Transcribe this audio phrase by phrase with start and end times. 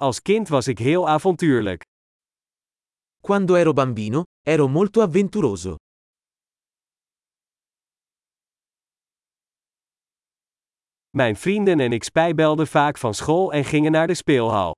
[0.00, 1.82] Als kind was ik heel avontuurlijk.
[3.20, 5.76] Quando ero bambino, ero molto avventuroso.
[11.10, 14.74] Mijn vrienden en ik spijbelden vaak van school en gingen naar de speelhal.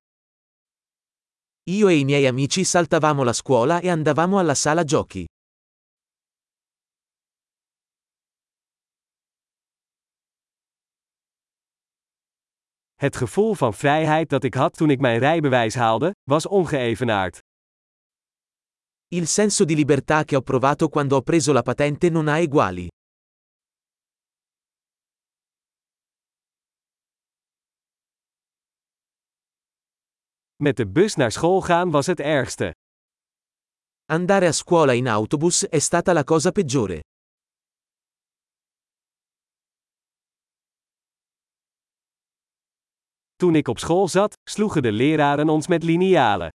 [1.63, 5.25] Io e i miei amici saltavamo la scuola e andavamo alla sala giochi.
[13.03, 17.39] Het gevoel van vrijheid dat ik had toen ik mijn rijbewijs haalde, was ongeëvenaard.
[19.09, 22.89] Il senso di libertà che ho provato quando ho preso la patente non ha eguali.
[30.57, 32.75] Met de bus naar school gaan was het ergste.
[34.05, 37.01] Andare a scuola in autobus è stata la cosa peggiore.
[43.43, 46.49] Toen ik op school zat, sloegen de leraren ons met linealen.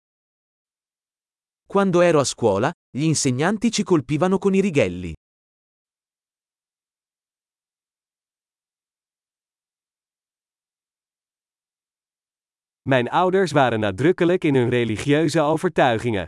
[1.66, 5.14] Quando ero a scuola, gli insegnanti ci colpivano con i righelli.
[12.82, 16.26] Mijn ouders waren nadrukkelijk in hun religieuze overtuigingen.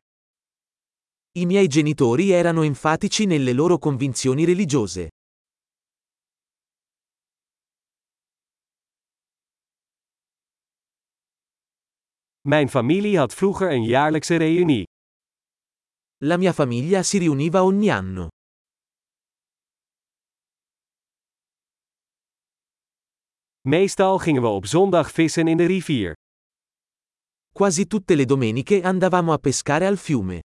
[1.38, 5.08] I miei genitori erano enfatici nelle loro convinzioni religiose.
[12.48, 14.84] Mijn familie had vroeger een jaarlijkse reunie.
[16.18, 18.28] La mia famiglia si riuniva ogni anno.
[23.62, 26.14] Meestal gingen we op zondag vissen in de rivier.
[27.54, 30.40] Quasi tutte le domeniche andavamo a pescare al fiume.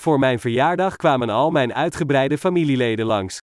[0.00, 3.38] Voor mijn verjaardag kwamen al mijn uitgebreide familieleden langs.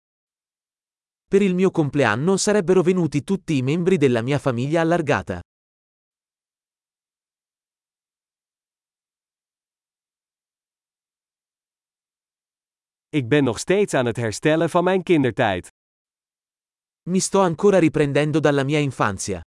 [1.31, 5.39] Per il mio compleanno sarebbero venuti tutti i membri della mia famiglia allargata.
[13.09, 15.67] Ik ben nog steeds aan het herstellen van mijn kindertijd.
[17.09, 19.41] Mi sto ancora riprendendo dalla mia infanzia.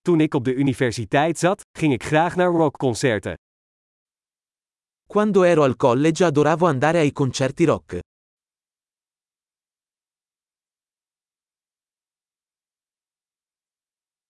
[0.00, 3.34] Toen ik op de universiteit zat, ging ik graag naar rockconcerten.
[5.08, 8.00] Quando ero al college adoravo andare ai concerti rock.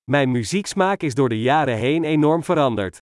[0.04, 2.98] Mijn muzieksmaak is door de jaren heen enorm veranderd.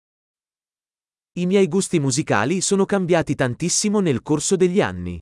[1.33, 5.19] I miei gusti musicali sono cambiati tantissimo nel corso degli anni.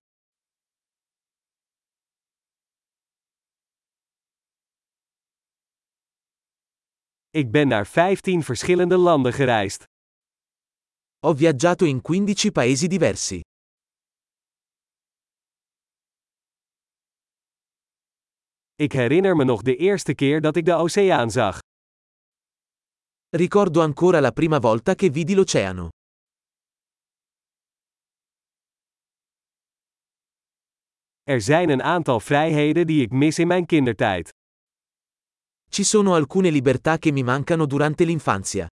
[7.30, 9.91] Ik ben naar 15 verschillende landen gereisd.
[11.24, 13.40] Ho viaggiato in 15 paesi diversi.
[18.74, 21.58] Ik herinner me nog de eerste keer dat ik de oceaan zag.
[23.28, 25.88] Ricordo ancora la prima volta che vidi l'oceano.
[31.22, 34.28] Er zijn een aantal vrijheden die ik mis in mijn kindertijd.
[35.70, 38.66] Ci sono alcune libertà che mi mancano durante l'infanzia.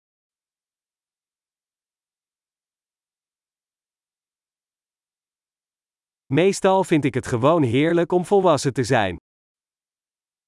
[6.34, 9.18] Meestal vind ik het gewoon heerlijk om volwassen te zijn.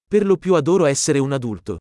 [0.09, 1.77] Per lo più adoro essere un adulto.